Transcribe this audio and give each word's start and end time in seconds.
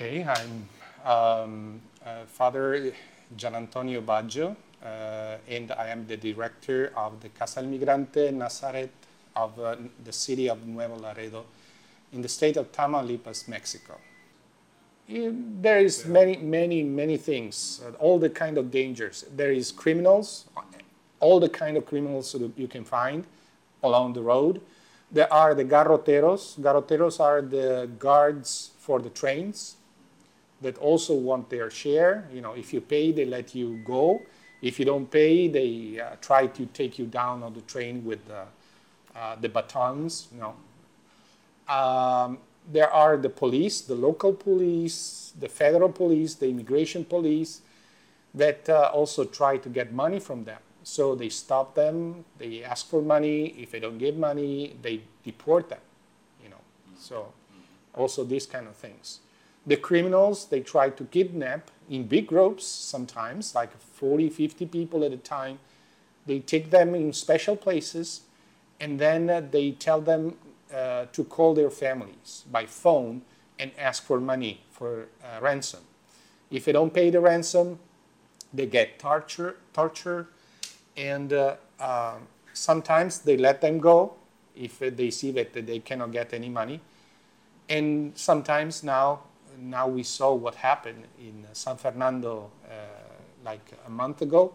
Okay, 0.00 0.24
I'm 0.24 0.66
um, 1.04 1.80
uh, 2.06 2.24
Father 2.24 2.90
Gian 3.36 3.54
Antonio 3.54 4.00
Baggio, 4.00 4.56
uh, 4.82 5.36
and 5.46 5.72
I 5.72 5.88
am 5.88 6.06
the 6.06 6.16
director 6.16 6.90
of 6.96 7.20
the 7.20 7.28
Casa 7.28 7.60
Migrante 7.60 8.32
Nazaret 8.32 8.88
of 9.36 9.60
uh, 9.60 9.76
the 10.02 10.10
city 10.10 10.48
of 10.48 10.66
Nuevo 10.66 10.96
Laredo 10.96 11.44
in 12.14 12.22
the 12.22 12.30
state 12.30 12.56
of 12.56 12.72
Tamaulipas, 12.72 13.46
Mexico. 13.46 13.98
There 15.06 15.80
is 15.80 16.06
many, 16.06 16.38
many, 16.38 16.82
many 16.82 17.18
things, 17.18 17.82
uh, 17.86 17.90
all 17.98 18.18
the 18.18 18.30
kind 18.30 18.56
of 18.56 18.70
dangers. 18.70 19.26
There 19.36 19.52
is 19.52 19.70
criminals, 19.70 20.46
all 21.18 21.38
the 21.40 21.50
kind 21.50 21.76
of 21.76 21.84
criminals 21.84 22.32
that 22.32 22.52
you 22.56 22.68
can 22.68 22.86
find 22.86 23.26
along 23.82 24.14
the 24.14 24.22
road. 24.22 24.62
There 25.12 25.30
are 25.30 25.54
the 25.54 25.66
garroteros. 25.66 26.58
Garroteros 26.58 27.20
are 27.20 27.42
the 27.42 27.90
guards 27.98 28.70
for 28.78 28.98
the 28.98 29.10
trains 29.10 29.76
that 30.60 30.78
also 30.78 31.14
want 31.14 31.50
their 31.50 31.70
share. 31.70 32.28
You 32.32 32.40
know, 32.40 32.52
if 32.52 32.72
you 32.72 32.80
pay, 32.80 33.12
they 33.12 33.24
let 33.24 33.54
you 33.54 33.80
go. 33.84 34.22
If 34.62 34.78
you 34.78 34.84
don't 34.84 35.10
pay, 35.10 35.48
they 35.48 36.00
uh, 36.00 36.16
try 36.20 36.46
to 36.46 36.66
take 36.66 36.98
you 36.98 37.06
down 37.06 37.42
on 37.42 37.54
the 37.54 37.62
train 37.62 38.04
with 38.04 38.26
the, 38.26 38.44
uh, 39.16 39.36
the 39.40 39.48
batons. 39.48 40.28
You 40.32 40.40
know. 40.40 41.74
Um, 41.74 42.38
there 42.70 42.90
are 42.90 43.16
the 43.16 43.30
police, 43.30 43.80
the 43.80 43.94
local 43.94 44.32
police, 44.32 45.32
the 45.38 45.48
federal 45.48 45.90
police, 45.90 46.34
the 46.34 46.48
immigration 46.48 47.04
police 47.04 47.62
that 48.34 48.68
uh, 48.68 48.90
also 48.92 49.24
try 49.24 49.56
to 49.56 49.68
get 49.68 49.92
money 49.92 50.20
from 50.20 50.44
them. 50.44 50.60
So 50.82 51.14
they 51.14 51.28
stop 51.28 51.74
them, 51.74 52.24
they 52.38 52.64
ask 52.64 52.88
for 52.88 53.02
money. 53.02 53.46
If 53.58 53.70
they 53.70 53.80
don't 53.80 53.98
give 53.98 54.16
money, 54.16 54.76
they 54.82 55.02
deport 55.24 55.68
them. 55.68 55.80
You 56.42 56.50
know. 56.50 56.60
So 56.98 57.32
also 57.94 58.24
these 58.24 58.46
kind 58.46 58.66
of 58.66 58.76
things. 58.76 59.20
The 59.66 59.76
criminals, 59.76 60.46
they 60.46 60.60
try 60.60 60.90
to 60.90 61.04
kidnap 61.04 61.70
in 61.88 62.06
big 62.06 62.26
groups 62.26 62.64
sometimes, 62.64 63.54
like 63.54 63.78
40, 63.78 64.30
50 64.30 64.66
people 64.66 65.04
at 65.04 65.12
a 65.12 65.16
time. 65.16 65.58
They 66.26 66.40
take 66.40 66.70
them 66.70 66.94
in 66.94 67.12
special 67.12 67.56
places 67.56 68.22
and 68.78 68.98
then 68.98 69.28
uh, 69.28 69.42
they 69.50 69.72
tell 69.72 70.00
them 70.00 70.36
uh, 70.74 71.06
to 71.12 71.24
call 71.24 71.54
their 71.54 71.70
families 71.70 72.44
by 72.50 72.66
phone 72.66 73.22
and 73.58 73.72
ask 73.78 74.02
for 74.02 74.20
money 74.20 74.62
for 74.70 75.08
uh, 75.22 75.40
ransom. 75.40 75.80
If 76.50 76.64
they 76.64 76.72
don't 76.72 76.94
pay 76.94 77.10
the 77.10 77.20
ransom, 77.20 77.78
they 78.52 78.66
get 78.66 78.98
torture, 78.98 79.56
torture 79.72 80.28
and 80.96 81.32
uh, 81.32 81.56
um, 81.78 82.26
sometimes 82.52 83.20
they 83.20 83.36
let 83.36 83.60
them 83.60 83.78
go 83.78 84.14
if 84.56 84.78
they 84.78 85.10
see 85.10 85.30
that 85.32 85.52
they 85.52 85.78
cannot 85.78 86.12
get 86.12 86.32
any 86.32 86.48
money. 86.48 86.80
And 87.68 88.12
sometimes 88.16 88.82
now 88.82 89.20
now 89.60 89.86
we 89.86 90.02
saw 90.02 90.34
what 90.34 90.54
happened 90.54 91.04
in 91.18 91.46
San 91.52 91.76
Fernando 91.76 92.50
uh, 92.64 92.74
like 93.44 93.72
a 93.86 93.90
month 93.90 94.22
ago. 94.22 94.54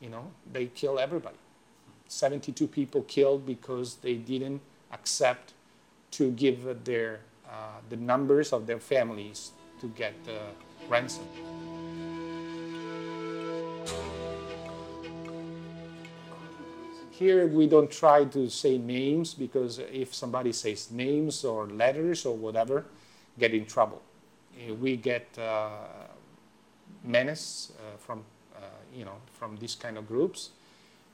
You 0.00 0.10
know, 0.10 0.30
they 0.52 0.66
kill 0.66 0.98
everybody. 0.98 1.36
72 2.08 2.66
people 2.68 3.02
killed 3.02 3.44
because 3.44 3.96
they 3.96 4.14
didn't 4.14 4.60
accept 4.92 5.52
to 6.12 6.30
give 6.32 6.84
their 6.84 7.20
uh, 7.48 7.80
the 7.88 7.96
numbers 7.96 8.52
of 8.52 8.66
their 8.66 8.80
families 8.80 9.52
to 9.80 9.88
get 9.88 10.12
the 10.24 10.38
ransom. 10.88 11.24
Here 17.10 17.46
we 17.48 17.66
don't 17.66 17.90
try 17.90 18.24
to 18.26 18.48
say 18.48 18.78
names 18.78 19.34
because 19.34 19.80
if 19.80 20.14
somebody 20.14 20.52
says 20.52 20.90
names 20.90 21.44
or 21.44 21.66
letters 21.66 22.24
or 22.24 22.36
whatever, 22.36 22.84
get 23.38 23.52
in 23.52 23.66
trouble. 23.66 24.02
Uh, 24.58 24.74
we 24.74 24.96
get 24.96 25.26
uh, 25.38 25.68
menace 27.04 27.72
uh, 27.78 27.96
from 27.98 28.24
you 28.94 29.04
know 29.04 29.16
from 29.32 29.56
these 29.58 29.74
kind 29.74 29.96
of 29.98 30.08
groups, 30.08 30.50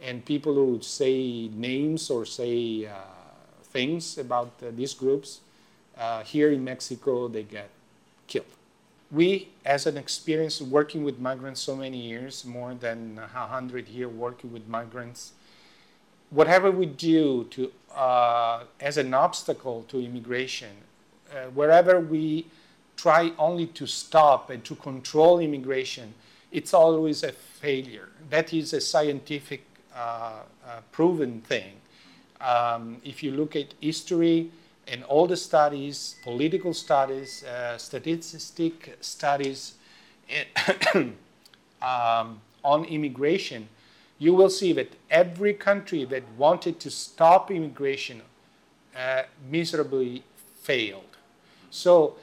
and 0.00 0.24
people 0.24 0.54
who 0.54 0.80
say 0.80 1.48
names 1.48 2.10
or 2.10 2.24
say 2.24 2.88
things 3.64 4.18
about 4.18 4.52
these 4.76 4.94
groups 4.94 5.40
here 6.24 6.52
in 6.52 6.62
Mexico 6.62 7.28
they 7.28 7.42
get 7.42 7.70
killed. 8.26 8.44
We, 9.10 9.48
as 9.64 9.86
an 9.86 9.96
experience 9.96 10.60
working 10.60 11.04
with 11.04 11.18
migrants 11.18 11.60
so 11.60 11.76
many 11.76 11.98
years, 11.98 12.44
more 12.44 12.74
than 12.74 13.16
100 13.16 13.88
years 13.88 14.10
working 14.12 14.52
with 14.52 14.68
migrants, 14.68 15.32
whatever 16.30 16.70
we 16.70 16.86
do 16.86 17.44
to, 17.50 17.72
uh, 17.94 18.64
as 18.80 18.96
an 18.96 19.12
obstacle 19.12 19.84
to 19.88 20.00
immigration, 20.00 20.70
uh, 21.30 21.50
wherever 21.50 22.00
we 22.00 22.46
try 22.96 23.32
only 23.38 23.66
to 23.66 23.86
stop 23.86 24.50
and 24.50 24.64
to 24.64 24.74
control 24.74 25.40
immigration, 25.40 26.14
it's 26.50 26.74
always 26.74 27.22
a 27.22 27.32
failure. 27.32 28.08
That 28.30 28.52
is 28.52 28.72
a 28.72 28.80
scientific 28.80 29.64
uh, 29.94 29.98
uh, 30.66 30.80
proven 30.90 31.40
thing. 31.40 31.74
Um, 32.40 33.00
if 33.04 33.22
you 33.22 33.32
look 33.32 33.56
at 33.56 33.74
history 33.80 34.50
and 34.88 35.04
all 35.04 35.26
the 35.26 35.36
studies, 35.36 36.16
political 36.22 36.74
studies, 36.74 37.44
uh, 37.44 37.78
statistic 37.78 38.98
studies 39.00 39.74
um, 40.94 42.40
on 42.64 42.84
immigration, 42.84 43.68
you 44.18 44.34
will 44.34 44.50
see 44.50 44.72
that 44.72 44.92
every 45.10 45.54
country 45.54 46.04
that 46.04 46.22
wanted 46.36 46.78
to 46.80 46.90
stop 46.90 47.50
immigration 47.50 48.22
uh, 48.96 49.22
miserably 49.50 50.22
failed. 50.62 51.16
So 51.70 52.16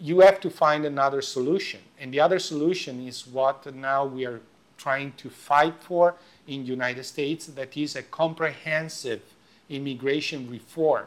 you 0.00 0.20
have 0.20 0.40
to 0.40 0.50
find 0.50 0.84
another 0.84 1.20
solution. 1.20 1.80
And 1.98 2.12
the 2.12 2.20
other 2.20 2.38
solution 2.38 3.06
is 3.06 3.26
what 3.26 3.72
now 3.74 4.06
we 4.06 4.24
are 4.24 4.40
trying 4.78 5.12
to 5.18 5.28
fight 5.28 5.74
for 5.82 6.14
in 6.46 6.62
the 6.62 6.68
United 6.68 7.04
States, 7.04 7.46
that 7.46 7.76
is 7.76 7.94
a 7.94 8.02
comprehensive 8.02 9.20
immigration 9.68 10.50
reform. 10.50 11.06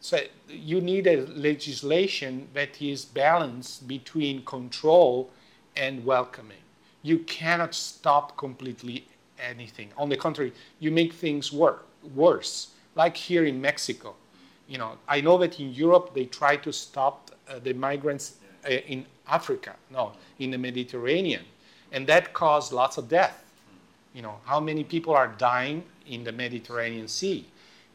So 0.00 0.18
you 0.48 0.80
need 0.80 1.06
a 1.06 1.24
legislation 1.26 2.48
that 2.54 2.82
is 2.82 3.04
balanced 3.04 3.88
between 3.88 4.44
control 4.44 5.30
and 5.74 6.04
welcoming. 6.04 6.58
You 7.02 7.20
cannot 7.20 7.74
stop 7.74 8.36
completely 8.36 9.06
anything. 9.38 9.88
On 9.96 10.08
the 10.08 10.16
contrary, 10.16 10.52
you 10.78 10.90
make 10.90 11.12
things 11.14 11.50
wor- 11.50 11.82
worse. 12.14 12.68
Like 12.94 13.16
here 13.16 13.44
in 13.44 13.60
Mexico, 13.60 14.16
you 14.72 14.78
know, 14.78 14.96
I 15.06 15.20
know 15.20 15.36
that 15.36 15.60
in 15.60 15.74
Europe 15.74 16.14
they 16.14 16.24
try 16.24 16.56
to 16.56 16.72
stop 16.72 17.30
uh, 17.46 17.58
the 17.58 17.74
migrants 17.74 18.36
uh, 18.64 18.70
in 18.70 19.04
Africa, 19.28 19.74
no, 19.90 20.12
in 20.38 20.50
the 20.50 20.56
Mediterranean. 20.56 21.42
And 21.92 22.06
that 22.06 22.32
caused 22.32 22.72
lots 22.72 22.96
of 22.96 23.06
death. 23.06 23.44
You 24.14 24.22
know, 24.22 24.36
how 24.46 24.60
many 24.60 24.82
people 24.82 25.12
are 25.14 25.28
dying 25.28 25.84
in 26.06 26.24
the 26.24 26.32
Mediterranean 26.32 27.06
Sea? 27.06 27.44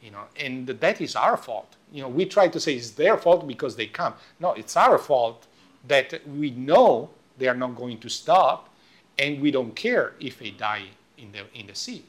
You 0.04 0.12
know, 0.12 0.26
and 0.40 0.68
that 0.68 1.02
is 1.02 1.16
our 1.16 1.36
fault. 1.36 1.76
You 1.92 2.04
know, 2.04 2.10
we 2.10 2.26
try 2.26 2.48
to 2.48 2.60
say 2.60 2.76
it's 2.76 2.92
their 2.92 3.18
fault 3.18 3.48
because 3.48 3.76
they 3.76 3.88
come. 3.88 4.14
No, 4.40 4.52
it's 4.54 4.78
our 4.78 5.00
fault 5.00 5.48
that 5.88 6.22
we 6.28 6.52
know 6.52 7.10
they 7.40 7.48
are 7.48 7.56
not 7.56 7.76
going 7.76 7.98
to 8.02 8.10
stop, 8.10 8.70
and 9.18 9.42
we 9.42 9.50
don't 9.50 9.76
care 9.76 10.14
if 10.20 10.38
they 10.38 10.52
die 10.52 10.86
in 11.18 11.32
the 11.32 11.42
in 11.60 11.66
the 11.66 11.76
sea. 11.76 12.04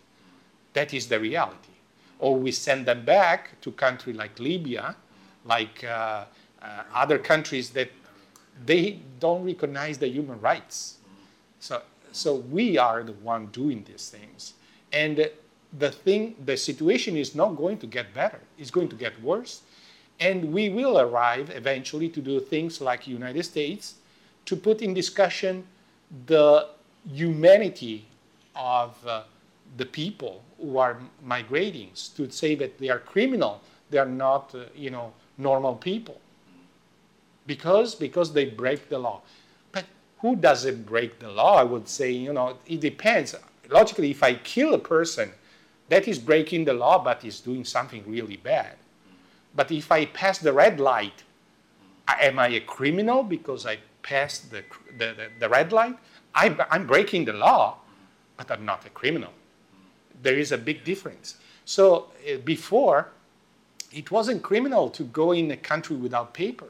That 0.74 0.92
is 0.92 1.08
the 1.08 1.18
reality. 1.18 1.77
Or 2.18 2.36
we 2.36 2.50
send 2.52 2.86
them 2.86 3.04
back 3.04 3.60
to 3.60 3.72
country 3.72 4.12
like 4.12 4.38
Libya, 4.38 4.96
like 5.44 5.84
uh, 5.84 6.24
uh, 6.62 6.82
other 6.94 7.18
countries 7.18 7.70
that 7.70 7.90
they 8.66 9.00
don't 9.20 9.44
recognize 9.44 9.98
the 9.98 10.08
human 10.08 10.40
rights. 10.40 10.98
So, 11.60 11.82
so 12.12 12.36
we 12.36 12.78
are 12.78 13.02
the 13.02 13.12
one 13.12 13.46
doing 13.46 13.84
these 13.84 14.10
things. 14.10 14.54
And 14.92 15.30
the 15.78 15.90
thing, 15.90 16.34
the 16.44 16.56
situation 16.56 17.16
is 17.16 17.34
not 17.34 17.56
going 17.56 17.78
to 17.78 17.86
get 17.86 18.14
better. 18.14 18.40
It's 18.58 18.70
going 18.70 18.88
to 18.88 18.96
get 18.96 19.20
worse. 19.22 19.62
And 20.20 20.52
we 20.52 20.68
will 20.68 20.98
arrive 20.98 21.50
eventually 21.50 22.08
to 22.08 22.20
do 22.20 22.40
things 22.40 22.80
like 22.80 23.06
United 23.06 23.44
States 23.44 23.94
to 24.46 24.56
put 24.56 24.82
in 24.82 24.94
discussion 24.94 25.64
the 26.26 26.68
humanity 27.12 28.06
of 28.56 28.96
uh, 29.06 29.22
the 29.76 29.86
people 29.86 30.42
who 30.60 30.78
are 30.78 30.98
migrating 31.22 31.90
to 32.16 32.30
say 32.30 32.54
that 32.56 32.78
they 32.78 32.88
are 32.88 32.98
criminal, 32.98 33.60
they 33.90 33.98
are 33.98 34.06
not, 34.06 34.54
uh, 34.54 34.64
you 34.74 34.90
know, 34.90 35.12
normal 35.36 35.76
people. 35.76 36.20
Because? 37.46 37.94
Because 37.94 38.32
they 38.32 38.46
break 38.46 38.88
the 38.88 38.98
law. 38.98 39.22
But 39.72 39.86
who 40.18 40.36
doesn't 40.36 40.84
break 40.86 41.18
the 41.18 41.30
law? 41.30 41.56
I 41.56 41.64
would 41.64 41.88
say, 41.88 42.10
you 42.10 42.32
know, 42.32 42.58
it 42.66 42.80
depends. 42.80 43.34
Logically, 43.70 44.10
if 44.10 44.22
I 44.22 44.34
kill 44.34 44.74
a 44.74 44.78
person, 44.78 45.30
that 45.88 46.06
is 46.06 46.18
breaking 46.18 46.64
the 46.64 46.74
law, 46.74 47.02
but 47.02 47.24
is 47.24 47.40
doing 47.40 47.64
something 47.64 48.04
really 48.06 48.36
bad. 48.36 48.76
But 49.54 49.70
if 49.70 49.90
I 49.90 50.06
pass 50.06 50.38
the 50.38 50.52
red 50.52 50.78
light, 50.78 51.24
am 52.06 52.38
I 52.38 52.48
a 52.48 52.60
criminal 52.60 53.22
because 53.22 53.66
I 53.66 53.78
passed 54.02 54.50
the, 54.50 54.64
the, 54.98 55.14
the, 55.14 55.28
the 55.40 55.48
red 55.48 55.72
light? 55.72 55.96
I'm, 56.34 56.60
I'm 56.70 56.86
breaking 56.86 57.24
the 57.24 57.32
law, 57.32 57.78
but 58.36 58.50
I'm 58.50 58.64
not 58.64 58.84
a 58.86 58.90
criminal. 58.90 59.32
There 60.22 60.38
is 60.38 60.52
a 60.52 60.58
big 60.58 60.84
difference. 60.84 61.36
So 61.64 62.10
uh, 62.26 62.38
before, 62.38 63.08
it 63.92 64.10
wasn't 64.10 64.42
criminal 64.42 64.90
to 64.90 65.04
go 65.04 65.32
in 65.32 65.50
a 65.50 65.56
country 65.56 65.96
without 65.96 66.34
paper 66.34 66.68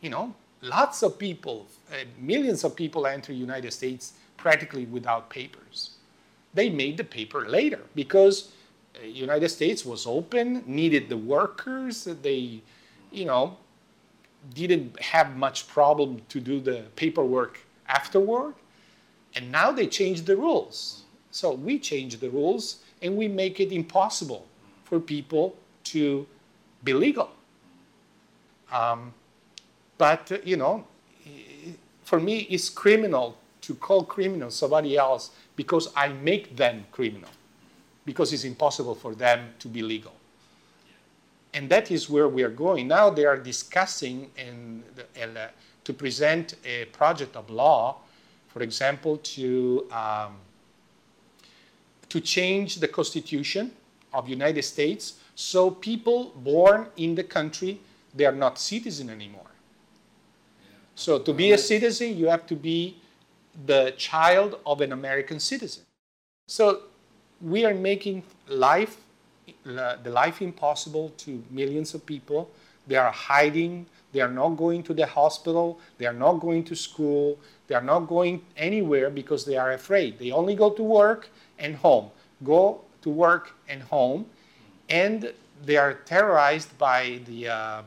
you 0.00 0.10
know, 0.10 0.34
lots 0.62 1.02
of 1.02 1.18
people, 1.18 1.66
uh, 1.90 2.04
millions 2.18 2.64
of 2.64 2.76
people 2.76 3.06
enter 3.06 3.32
United 3.32 3.72
States 3.72 4.12
practically 4.36 4.86
without 4.86 5.30
papers. 5.30 5.90
They 6.54 6.70
made 6.70 6.96
the 6.96 7.04
paper 7.04 7.48
later 7.48 7.80
because 7.94 8.52
uh, 8.96 9.04
United 9.06 9.48
States 9.48 9.84
was 9.84 10.06
open, 10.06 10.62
needed 10.66 11.08
the 11.08 11.16
workers. 11.16 12.04
They, 12.04 12.62
you 13.10 13.24
know, 13.24 13.56
didn't 14.54 15.00
have 15.00 15.36
much 15.36 15.68
problem 15.68 16.22
to 16.28 16.40
do 16.40 16.60
the 16.60 16.84
paperwork 16.96 17.60
afterward. 17.88 18.54
And 19.34 19.52
now 19.52 19.72
they 19.72 19.86
changed 19.86 20.26
the 20.26 20.36
rules. 20.36 21.02
So 21.30 21.52
we 21.52 21.78
change 21.78 22.18
the 22.18 22.30
rules 22.30 22.78
and 23.02 23.16
we 23.16 23.28
make 23.28 23.60
it 23.60 23.72
impossible 23.72 24.46
for 24.84 24.98
people 25.00 25.56
to 25.84 26.26
be 26.84 26.92
legal. 26.92 27.30
Um, 28.72 29.12
but, 29.96 30.30
uh, 30.32 30.38
you 30.44 30.56
know, 30.56 30.84
for 32.04 32.20
me, 32.20 32.46
it's 32.50 32.70
criminal 32.70 33.36
to 33.62 33.74
call 33.74 34.04
criminal 34.04 34.50
somebody 34.50 34.96
else 34.96 35.30
because 35.56 35.92
I 35.96 36.08
make 36.08 36.56
them 36.56 36.86
criminal, 36.92 37.30
because 38.06 38.32
it's 38.32 38.44
impossible 38.44 38.94
for 38.94 39.14
them 39.14 39.54
to 39.58 39.68
be 39.68 39.82
legal. 39.82 40.14
And 41.52 41.68
that 41.70 41.90
is 41.90 42.08
where 42.08 42.28
we 42.28 42.42
are 42.42 42.50
going. 42.50 42.88
Now 42.88 43.10
they 43.10 43.24
are 43.24 43.36
discussing 43.36 44.30
in 44.36 44.84
the, 44.94 45.24
uh, 45.24 45.48
to 45.84 45.92
present 45.92 46.54
a 46.64 46.84
project 46.86 47.36
of 47.36 47.50
law, 47.50 47.96
for 48.48 48.62
example, 48.62 49.16
to, 49.18 49.86
um, 49.90 50.36
to 52.08 52.20
change 52.20 52.76
the 52.76 52.88
constitution 52.88 53.72
of 54.12 54.28
United 54.28 54.62
States 54.62 55.14
so 55.38 55.70
people 55.70 56.32
born 56.34 56.88
in 56.96 57.14
the 57.14 57.22
country, 57.22 57.80
they 58.12 58.24
are 58.24 58.32
not 58.32 58.58
citizen 58.58 59.08
anymore. 59.08 59.46
So 60.96 61.20
to 61.20 61.32
be 61.32 61.52
a 61.52 61.58
citizen, 61.58 62.16
you 62.16 62.26
have 62.26 62.44
to 62.48 62.56
be 62.56 62.96
the 63.66 63.94
child 63.96 64.58
of 64.66 64.80
an 64.80 64.90
American 64.90 65.38
citizen. 65.38 65.84
So 66.48 66.82
we 67.40 67.64
are 67.64 67.72
making 67.72 68.24
life, 68.48 68.96
uh, 69.64 69.96
the 70.02 70.10
life 70.10 70.42
impossible 70.42 71.10
to 71.18 71.44
millions 71.52 71.94
of 71.94 72.04
people. 72.04 72.50
They 72.88 72.96
are 72.96 73.12
hiding. 73.12 73.86
They 74.12 74.20
are 74.20 74.30
not 74.30 74.50
going 74.50 74.82
to 74.84 74.94
the 74.94 75.06
hospital. 75.06 75.78
They 75.98 76.06
are 76.06 76.12
not 76.12 76.34
going 76.34 76.64
to 76.64 76.74
school. 76.74 77.38
They 77.66 77.74
are 77.74 77.82
not 77.82 78.00
going 78.00 78.42
anywhere 78.56 79.10
because 79.10 79.44
they 79.44 79.56
are 79.56 79.72
afraid. 79.72 80.18
They 80.18 80.30
only 80.30 80.54
go 80.54 80.70
to 80.70 80.82
work 80.82 81.28
and 81.58 81.76
home. 81.76 82.10
Go 82.42 82.80
to 83.02 83.10
work 83.10 83.54
and 83.68 83.82
home. 83.82 84.26
And 84.88 85.32
they 85.64 85.76
are 85.76 85.94
terrorized 85.94 86.76
by 86.78 87.20
the 87.26 87.48
uh, 87.48 87.82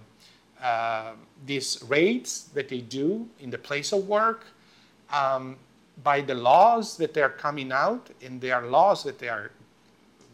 uh, 0.62 1.14
these 1.46 1.84
raids 1.88 2.50
that 2.54 2.70
they 2.70 2.82
do 2.82 3.28
in 3.40 3.50
the 3.50 3.58
place 3.58 3.92
of 3.92 4.08
work, 4.08 4.46
um, 5.12 5.58
by 6.04 6.22
the 6.22 6.36
laws 6.36 6.98
that 6.98 7.16
they 7.16 7.22
are 7.22 7.30
coming 7.30 7.72
out, 7.72 8.12
and 8.24 8.40
they 8.40 8.52
are 8.52 8.68
laws 8.68 9.04
that 9.04 9.18
they 9.18 9.28
are 9.28 9.52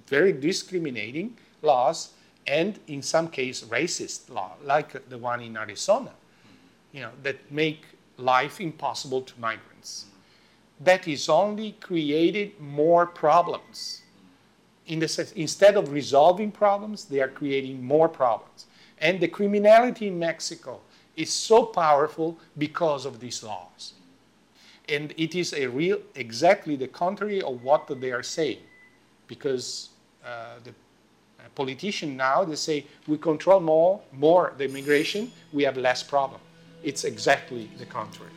very 0.08 0.34
discriminating 0.34 1.38
laws, 1.62 2.10
and 2.48 2.80
in 2.88 3.02
some 3.02 3.28
case 3.28 3.62
racist 3.64 4.30
law, 4.30 4.54
like 4.64 5.10
the 5.10 5.18
one 5.18 5.42
in 5.42 5.58
Arizona, 5.58 6.12
you 6.94 7.02
know, 7.02 7.12
that 7.22 7.52
make 7.52 7.84
life 8.18 8.62
impossible 8.62 9.22
to 9.22 9.40
migrants. 9.40 10.06
That 10.80 11.08
is 11.08 11.28
only 11.28 11.74
created 11.74 12.60
more 12.60 13.06
problems. 13.06 14.02
In 14.86 15.00
the 15.00 15.08
sense, 15.08 15.34
instead 15.34 15.76
of 15.76 15.92
resolving 15.92 16.52
problems, 16.52 17.06
they 17.06 17.20
are 17.20 17.28
creating 17.28 17.84
more 17.84 18.08
problems. 18.08 18.68
And 19.00 19.20
the 19.20 19.28
criminality 19.28 20.08
in 20.08 20.18
Mexico 20.18 20.80
is 21.16 21.32
so 21.32 21.66
powerful 21.66 22.38
because 22.58 23.06
of 23.06 23.20
these 23.20 23.44
laws. 23.44 23.94
And 24.88 25.14
it 25.18 25.36
is 25.36 25.54
a 25.54 25.68
real, 25.68 26.00
exactly 26.16 26.78
the 26.78 26.88
contrary 26.88 27.42
of 27.42 27.64
what 27.64 27.88
they 28.00 28.12
are 28.12 28.24
saying. 28.24 28.60
Because 29.28 29.90
uh, 30.26 30.60
the 30.64 30.74
politicians 31.56 32.16
now, 32.16 32.44
they 32.44 32.56
say, 32.56 32.86
we 33.08 33.18
control 33.18 33.60
more, 33.60 34.02
more 34.12 34.54
the 34.58 34.66
immigration, 34.66 35.32
we 35.54 35.64
have 35.64 35.78
less 35.78 36.04
problem. 36.04 36.40
It's 36.84 37.04
exactly 37.04 37.70
the 37.78 37.86
contrary. 37.86 38.32